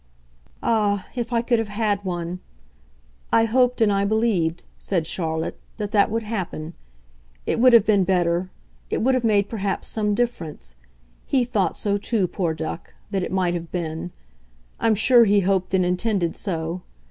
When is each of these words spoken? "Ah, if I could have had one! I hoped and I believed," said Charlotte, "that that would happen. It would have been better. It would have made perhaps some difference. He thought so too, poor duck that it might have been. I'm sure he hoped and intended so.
"Ah, 0.63 1.05
if 1.13 1.31
I 1.31 1.43
could 1.43 1.59
have 1.59 1.67
had 1.67 2.03
one! 2.03 2.39
I 3.31 3.45
hoped 3.45 3.81
and 3.81 3.91
I 3.91 4.03
believed," 4.03 4.63
said 4.79 5.05
Charlotte, 5.05 5.59
"that 5.77 5.91
that 5.91 6.09
would 6.09 6.23
happen. 6.23 6.73
It 7.45 7.59
would 7.59 7.71
have 7.73 7.85
been 7.85 8.03
better. 8.03 8.49
It 8.89 9.03
would 9.03 9.13
have 9.13 9.23
made 9.23 9.47
perhaps 9.47 9.87
some 9.87 10.15
difference. 10.15 10.75
He 11.27 11.45
thought 11.45 11.77
so 11.77 11.99
too, 11.99 12.25
poor 12.27 12.55
duck 12.55 12.95
that 13.11 13.21
it 13.21 13.31
might 13.31 13.53
have 13.53 13.71
been. 13.71 14.09
I'm 14.79 14.95
sure 14.95 15.25
he 15.25 15.41
hoped 15.41 15.71
and 15.75 15.85
intended 15.85 16.35
so. 16.35 16.81